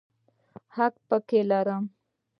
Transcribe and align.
حق 0.75 0.93
پکې 1.07 1.39
لرم. 1.49 1.83